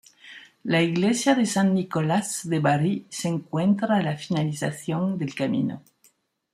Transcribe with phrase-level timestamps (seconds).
[0.65, 5.83] La Iglesia de San Nicolás de Bari se encuentra a la finalización del camino.